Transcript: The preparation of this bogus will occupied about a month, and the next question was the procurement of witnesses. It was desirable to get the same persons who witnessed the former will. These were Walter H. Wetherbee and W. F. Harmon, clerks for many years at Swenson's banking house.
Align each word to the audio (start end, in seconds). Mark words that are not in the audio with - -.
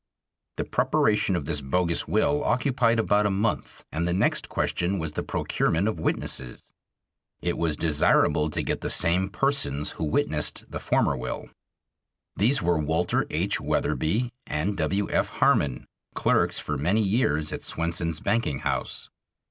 The 0.57 0.63
preparation 0.63 1.35
of 1.35 1.45
this 1.45 1.61
bogus 1.61 2.07
will 2.07 2.43
occupied 2.43 2.97
about 2.97 3.27
a 3.27 3.29
month, 3.29 3.85
and 3.91 4.07
the 4.07 4.15
next 4.15 4.49
question 4.49 4.97
was 4.97 5.11
the 5.11 5.21
procurement 5.21 5.87
of 5.87 5.99
witnesses. 5.99 6.73
It 7.43 7.55
was 7.55 7.75
desirable 7.77 8.49
to 8.49 8.63
get 8.63 8.81
the 8.81 8.89
same 8.89 9.29
persons 9.29 9.91
who 9.91 10.03
witnessed 10.03 10.63
the 10.67 10.79
former 10.79 11.15
will. 11.15 11.49
These 12.35 12.63
were 12.63 12.79
Walter 12.79 13.27
H. 13.29 13.61
Wetherbee 13.61 14.31
and 14.47 14.75
W. 14.75 15.07
F. 15.11 15.27
Harmon, 15.29 15.85
clerks 16.15 16.57
for 16.57 16.79
many 16.79 17.03
years 17.03 17.51
at 17.51 17.61
Swenson's 17.61 18.19
banking 18.19 18.61
house. 18.61 19.11